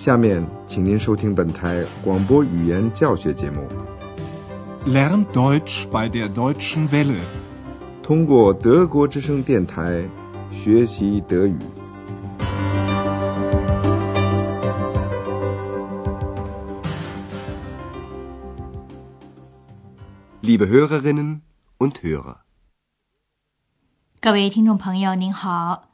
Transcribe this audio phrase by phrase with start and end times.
[0.00, 3.68] 下面，请您收听本台广播语言教学节目。
[4.86, 7.20] Lern Deutsch bei der Deutschen Welle，
[8.02, 10.02] 通过德国之声电台
[10.50, 11.58] 学习德语。
[20.40, 21.40] Liebe Hörerinnen
[21.76, 22.36] und Hörer，
[24.22, 25.89] 各位听众朋友，您好。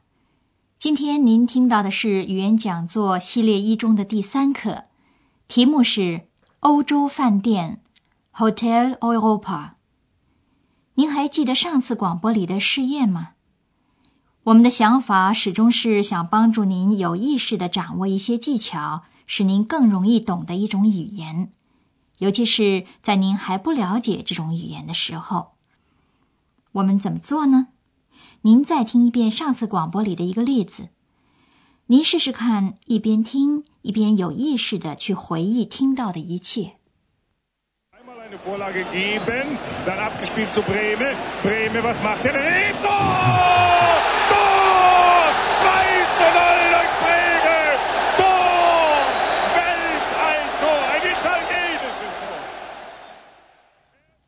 [0.79, 4.83] 今天您听到的是语言讲座系列一中的第三课，
[5.47, 6.27] 题目是
[6.59, 7.81] 欧洲饭店
[8.31, 9.71] （Hotel Europa）。
[10.93, 13.29] 您还记得上次广播里的试验吗？
[14.43, 21.51] 我们的想法始终是想帮助您有意识的掌握一些技巧，使您更容易懂得一种语言，
[22.19, 25.53] 尤其是在您还不了解这种语言的时候。
[26.73, 27.69] 我们怎么做呢？
[28.41, 30.89] 您再听一遍上次广播里的一个例子，
[31.87, 36.73] 您试试看，一边听一边有意识的去回忆听到的一切。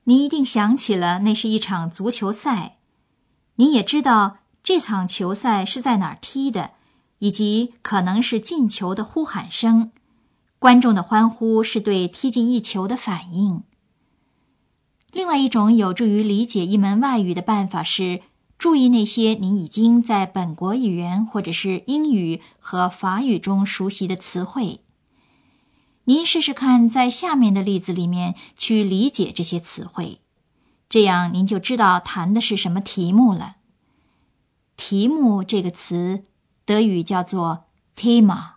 [0.04, 2.79] 你一定想起了，那是一场足球赛。
[3.60, 6.72] 你也知道这场球赛是在哪儿踢的，
[7.18, 9.92] 以及可能是进球的呼喊声，
[10.60, 13.64] 观众的欢呼是对踢进一球的反应。
[15.12, 18.22] 另外一种有助于理解一门外语的办法是
[18.58, 24.80] 注意那些你已经在本国语言或者是英语和法语中熟悉的词汇。
[26.06, 30.22] 您试试看，在下面的例子里面去理解这些词汇。
[30.90, 33.58] 这样您就知道谈的是什么题目了。
[34.76, 36.24] 题目这个词，
[36.66, 37.66] 德语叫做
[37.96, 38.54] Thema。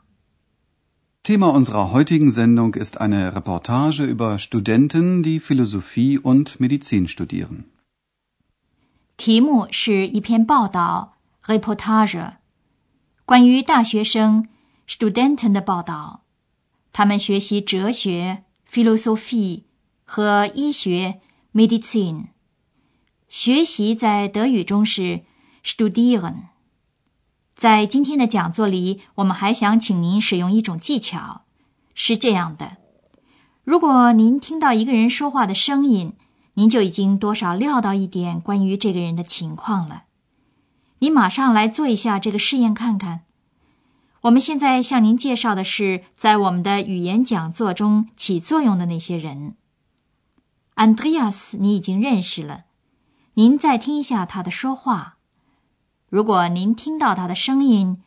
[1.22, 7.64] Thema unserer heutigen Sendung ist eine Reportage über Studenten, die Philosophie und Medizin studieren。
[9.18, 12.36] 题目是一篇报道，Reportage，
[13.26, 14.48] 关于大学生
[14.88, 16.22] Studenten 的报道，
[16.92, 19.64] 他们学习哲学 Philosophie
[20.04, 21.20] 和医学。
[21.54, 22.28] Medicine，
[23.28, 25.20] 学习在德语中是
[25.62, 26.44] studieren。
[27.54, 31.42] 在今天的讲座里，我们还想请您使用一种技巧，
[31.94, 32.78] 是这样的：
[33.64, 36.14] 如果您听到一个人说话的声音，
[36.54, 40.04] 您就已经多少料到一点关于这个人的情况了。
[41.00, 43.24] 你马上来做一下这个试验看看。
[44.22, 49.56] 我们现在向您介绍的是在我们的语言讲座中起作用的那些人。
[50.74, 52.64] Andreas，你已经认识了。
[53.34, 55.18] 您再听一下他的说话。
[56.08, 58.02] 如果您听到他的声音，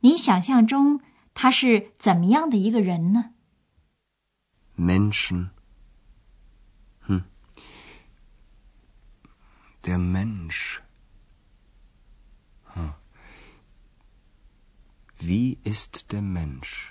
[0.00, 1.00] 您想象中
[1.34, 3.34] 他是怎么样的一个人呢
[4.78, 5.50] ？Menschen，
[7.06, 7.24] 哼
[9.82, 10.78] ，der Mensch，
[12.64, 12.94] 哼
[15.20, 16.88] ，Wie ist der Mensch？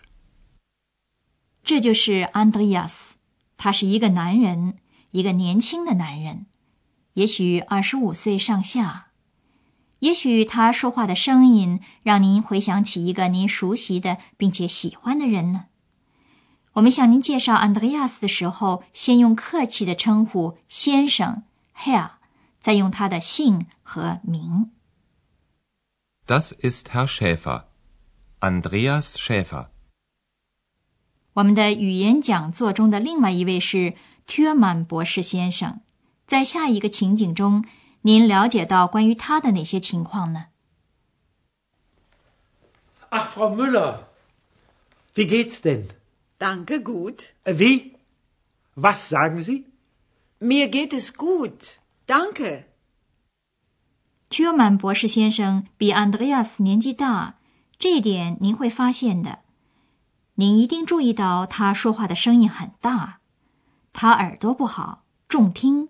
[1.64, 3.14] 这就是 Andreas，
[3.58, 4.78] 他是一个男人。
[5.12, 6.46] 一个年轻的男人，
[7.14, 9.08] 也许二十五岁上下，
[10.00, 15.66] 也许他说话的声音让您回想起一个您熟悉的并且喜欢的人呢。
[16.74, 21.44] 我们向您介绍安德烈亚斯的时候，先用客气的称呼先生
[21.76, 22.12] Herr，
[22.62, 24.72] 再用他的姓和名。
[26.26, 29.68] Das ist Herr Schäfer，Andreas Schäfer。
[31.34, 33.96] 我们的语言讲座中的另外一位是。
[34.34, 35.82] 特曼博士先生，
[36.26, 37.66] 在下一个情景中，
[38.04, 40.46] 您了解到关于他的哪些情况呢
[43.10, 44.04] ？Ach, Frau Müller,
[45.16, 45.90] wie geht's denn?
[46.40, 47.34] Danke, gut.
[47.44, 47.98] Wie?
[48.76, 49.66] Was sagen Sie?
[50.40, 51.80] Mir geht es gut.
[52.08, 52.64] Danke.
[54.30, 57.34] 特曼博士先生比 Andreas 年纪大，
[57.78, 59.40] 这一点您会发现的。
[60.36, 63.20] 您一定注意到他说话的声音很大。
[63.94, 65.90] 他耳朵不好，重听。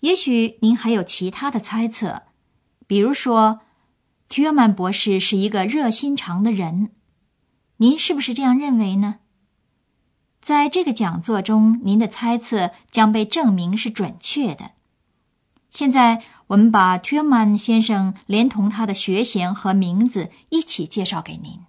[0.00, 2.22] 也许您还有其他的猜测，
[2.86, 3.60] 比如说，
[4.28, 6.92] 提尔曼博士是一个热心肠的人，
[7.76, 9.16] 您是不是这样认为呢？
[10.40, 14.70] 在这个讲座中，您的猜测将被证明是准确的。
[15.68, 21.60] 现在，我们把 t u m a n 先生连同他的学衔和名字一起介绍给您。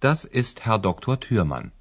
[0.00, 1.16] Das ist Herr Dr.
[1.16, 1.75] t u m a n n。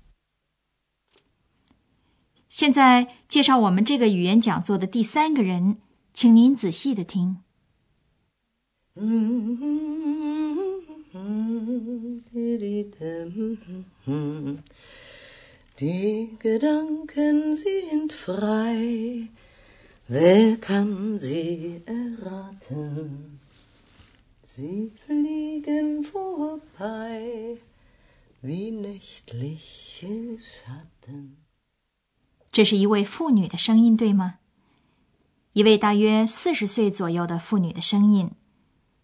[2.55, 5.75] 现在介绍我们这个语言讲座的第三个人，
[6.13, 7.39] 请您仔细的听。
[32.55, 34.35] 这是一位妇女的声音，对吗？
[35.51, 38.31] 一位大约四十岁左右的妇女的声音。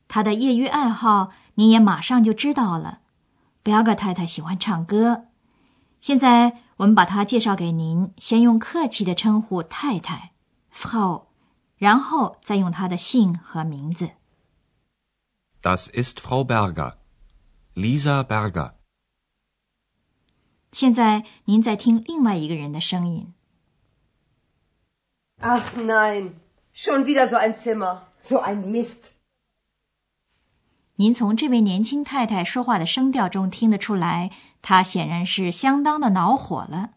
[0.08, 3.02] 她的业余爱好你也马上就知道了。
[3.62, 5.26] 贝尔格太太喜欢唱歌。
[6.00, 10.32] 现在我们把她介绍给您，先用客气的称呼太太
[10.74, 11.26] ，Frau，
[11.76, 14.12] 然后再用她的姓和名字。
[15.62, 16.94] Das ist Frau Berger,
[17.76, 18.76] Lisa Berger。
[20.72, 23.34] 现在您在听另外一个人的声音。
[25.44, 26.34] Ach nein,
[26.72, 29.14] schon wieder so ein Zimmer, so ein Mist。
[30.98, 34.30] 您从这位年轻太太说话的声调中听得出来，
[34.62, 36.92] 她显然是相当的恼火了。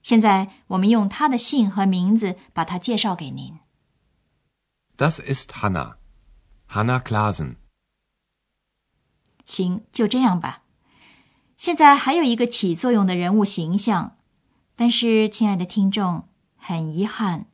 [0.00, 3.58] 现在我们用她的姓和名字把她介绍给您。
[4.96, 5.94] Das ist Hanna,
[6.68, 7.56] Hanna Klasen。
[9.44, 10.62] 行，就这样吧。
[11.56, 14.16] 现在还有一个起作用的人物形象，
[14.76, 16.28] 但是，亲爱的听众，
[16.60, 17.46] 很遗憾，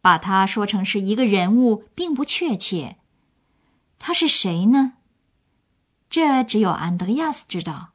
[0.00, 2.98] 把他说成是一个人物并不确切。
[3.98, 4.94] 他是谁呢？
[6.10, 7.90] 这只有安德烈亚斯知道。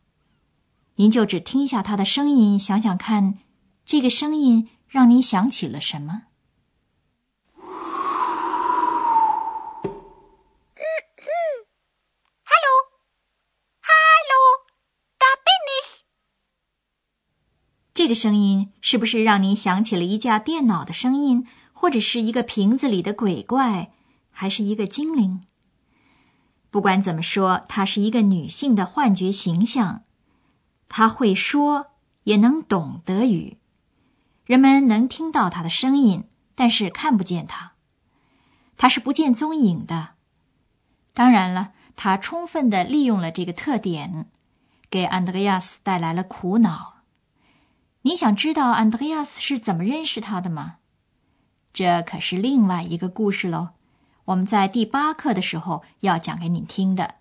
[0.95, 3.39] 您就只听一下他的声音，想想看，
[3.86, 6.24] 这个声音让您想起了什么
[17.94, 23.92] 这个声音是不是让您想起了一架电脑的声音，或者是一个瓶子里的鬼怪，
[24.31, 25.44] 还是一个精灵？
[26.72, 30.01] 不管怎么说，她是一个女性的幻觉形象。
[30.90, 31.92] 她会说，
[32.24, 33.57] 也能懂德语，
[34.46, 36.24] 人们能听到她的声音，
[36.56, 37.74] 但是看不见她。
[38.75, 40.16] 她是不见踪影的。
[41.13, 44.31] 当然了，她充分的利用了这个特点，
[44.89, 46.93] 给安德烈亚斯带来了苦恼。
[48.04, 50.78] 你想知道安德烈亚斯是怎么认识他的吗？
[51.74, 53.70] 这可是另外一个故事喽。
[54.26, 57.16] 我们在第八课的时候要讲给你听的，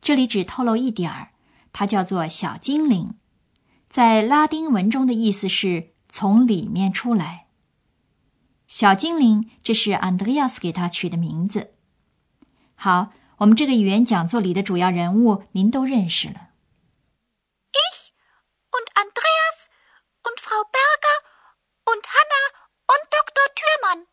[0.00, 1.30] 这里只透露一点儿，
[1.72, 3.18] 它叫做小精灵，
[3.88, 7.46] 在拉丁文中的意思是从里面出来。
[8.66, 11.74] 小精灵，这是安德烈亚斯给他取的名字。
[12.74, 16.50] 好，我们这个语言讲座里的主要人物您都认识了。
[17.72, 18.12] Ich
[18.70, 19.68] und Andreas
[20.22, 21.18] und Frau Berger
[21.84, 22.42] und Hanna
[22.86, 23.46] und Dr.
[23.54, 24.06] Thürmann。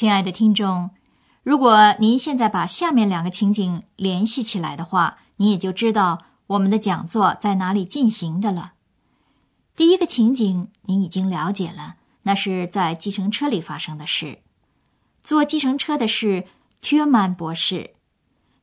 [0.00, 0.92] 亲爱的听众，
[1.42, 8.72] 如果您现在把下面两个情景联系起来的话，你也就知道我们的讲座在哪里进行的了。
[9.76, 14.38] 第一个情景您已经了解了，那是在计程车里发生的事。
[15.20, 16.46] 坐计程车的是
[16.80, 17.90] t u r m a n 博士。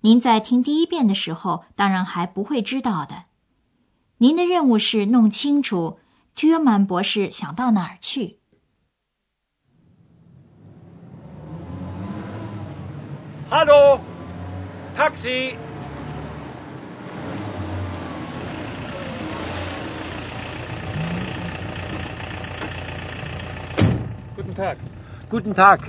[0.01, 3.25] 您在听第一遍的时候，当然还不会知道的。
[4.17, 5.99] 您的任务是弄清楚
[6.33, 8.39] t u r m a n 博士想到哪儿去。
[13.49, 14.01] Hallo,
[14.93, 15.55] Taxi.
[24.35, 24.77] Guten Tag.
[25.29, 25.79] Guten Tag.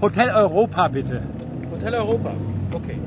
[0.00, 1.22] Hotel Europa, bitte.
[1.70, 2.34] Hotel Europa.
[2.72, 2.98] Okay.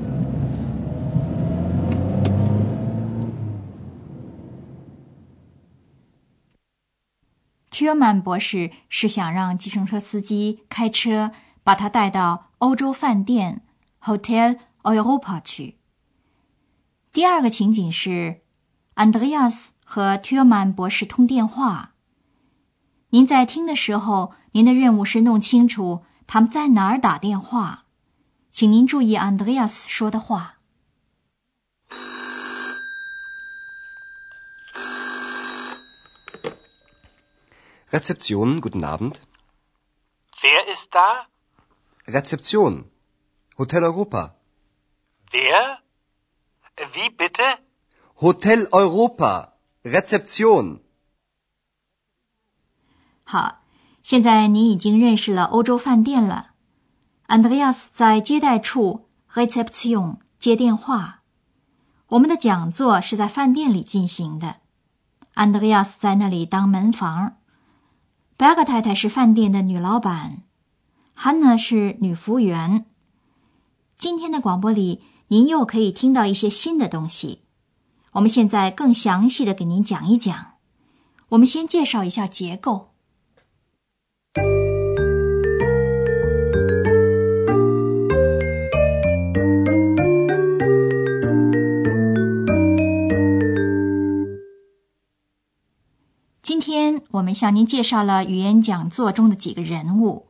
[7.70, 13.60] 特曼博士是想让计程车司机开车把他带到欧洲饭店
[14.04, 15.78] Hotel Europa 去。
[17.12, 18.42] 第二个情景是
[18.96, 21.94] ，，Andreas 和 t u r m a n 博士通电话。
[23.10, 27.84] 您在听的时候，您的任务是弄清楚他们在哪儿打电话。
[28.50, 30.58] 请您注意 Andreas 说的话。
[37.90, 39.20] Rezeption, guten Abend.
[40.42, 41.26] Wer ist da?
[42.06, 42.93] Rezeption.
[43.56, 44.34] Hotel Europa.
[45.32, 45.78] Wer?
[46.92, 47.58] Wie bitte?
[48.16, 49.52] Hotel Europa.
[49.84, 50.80] Rezeption.
[53.22, 53.60] 好，
[54.02, 56.50] 现在你已经认识了欧洲饭店了。
[57.28, 61.22] Andreas 在接待处 reception 接电话。
[62.08, 64.56] 我们的讲座是在饭店里进行的。
[65.34, 67.36] Andreas 在那里当门房。
[68.36, 70.42] 白格太太是饭店的女老板
[71.16, 72.86] ，，Hanna 是女服务员。
[74.04, 77.40] 今天的广播里，您又可以听到一些新的东西。
[78.12, 80.56] 我们现在更详细的给您讲一讲。
[81.30, 82.90] 我们先介绍一下结构。
[96.42, 100.26] 今天我们向您介绍了语言讲座中的几个人物。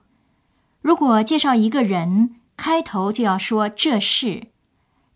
[0.81, 4.49] 如果介绍一个人，开头就要说这是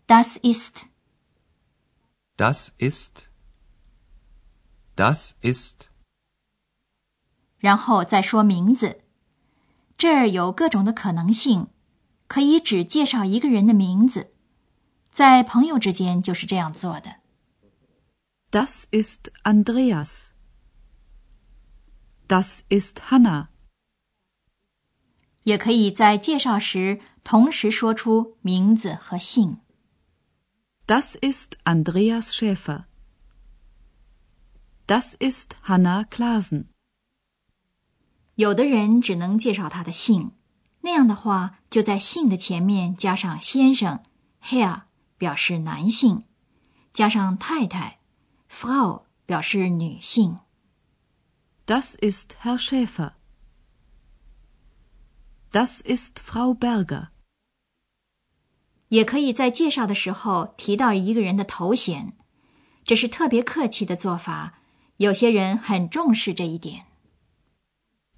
[0.07, 5.87] ，das ist，das ist，das ist，
[7.57, 9.01] 然后再说名字。
[9.97, 11.67] 这儿有各种的可能性，
[12.27, 14.31] 可以只介绍一个人的名字，
[15.11, 17.17] 在朋友之间就是这样做的。
[18.51, 20.29] Das ist Andreas。
[22.27, 23.49] Das ist Hanna。
[25.49, 29.57] 也可以在介绍时同时说出名字和姓。
[30.85, 32.83] Das ist Andreas Schäfer。
[34.85, 36.65] Das ist Hanna Klasen。
[38.35, 40.31] 有的人只能介绍他的姓，
[40.81, 44.03] 那样的话就在姓的前面加上先生
[44.43, 44.83] Herr
[45.17, 46.25] 表示男性，
[46.93, 47.97] 加上太太
[48.51, 50.37] Frau 表示女性。
[51.65, 53.13] Das ist Herr Schäfer.
[55.51, 57.07] Das ist Frau Berger.
[58.89, 62.13] 也可以在介绍的时候提到一个人的头衔，
[62.83, 64.59] 这是特别客气的做法。
[64.97, 66.85] 有些人很重视这一点。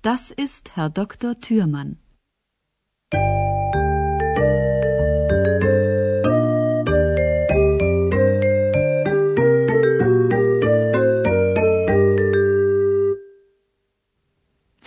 [0.02, 1.36] Das ist Herr Dr.
[1.36, 1.98] Thürmann.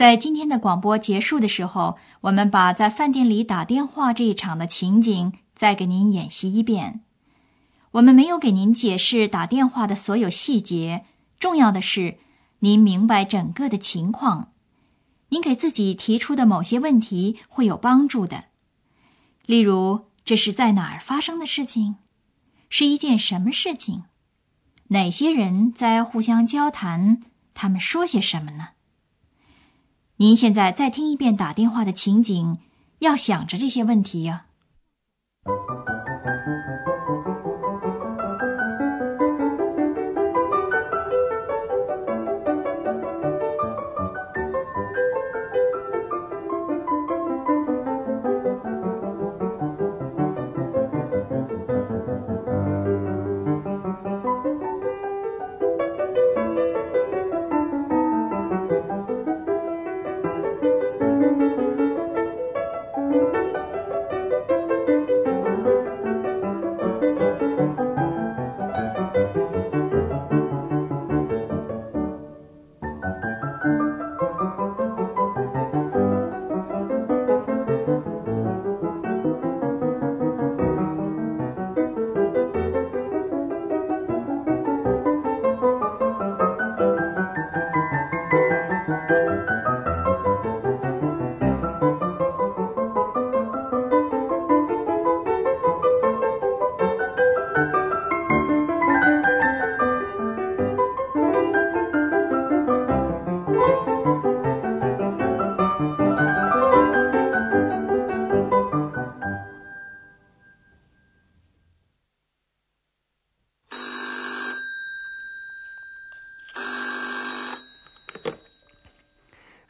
[0.04, 7.00] 在今天的广播结束的时候，我们把在饭店里打电话这一场的情景再给您演习一遍。
[7.92, 11.06] 我们没有给您解释打电话的所有细节，
[11.40, 12.18] 重要的是
[12.58, 14.52] 您明白整个的情况。
[15.30, 18.44] 您给自己提出的某些问题会有帮助的。
[19.46, 21.96] 例如，这是在哪儿发生的事情？
[22.68, 24.02] 是一件什么事情？
[24.88, 27.22] 哪些人在互相交谈？
[27.54, 28.68] 他们说些什么呢？
[30.18, 32.58] 您现在再听一遍打电话的情景，
[33.00, 34.46] 要想着这些问题呀。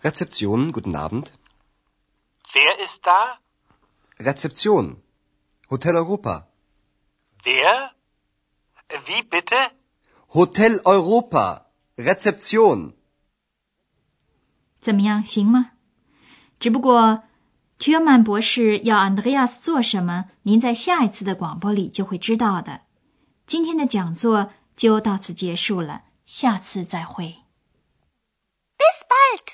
[0.04, 1.32] Rezeption, guten Abend.
[2.54, 3.40] Wer ist da?
[4.18, 5.02] Rezeption.
[5.70, 6.48] Hotel Europa.
[7.44, 7.92] Wer?
[9.06, 9.72] Wie bitte?
[10.30, 11.68] Hotel Europa.
[11.98, 12.94] Rezeption.
[14.80, 15.72] 怎么样，行吗？
[16.60, 17.24] 只不过，
[17.78, 22.82] t 曼博士要 Andreas 做什么，您在下一次的广播里就会知道的。
[23.46, 27.36] 今天的讲座就到此结束了，下次再会。
[28.78, 29.54] Bis bald.